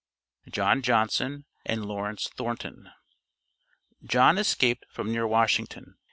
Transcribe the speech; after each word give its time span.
JOHN 0.49 0.81
JOHNSON 0.81 1.45
AND 1.63 1.85
LAWRENCE 1.85 2.29
THORNTON. 2.29 2.89
John 4.03 4.39
escaped 4.39 4.83
from 4.89 5.11
near 5.11 5.27
Washington. 5.27 5.93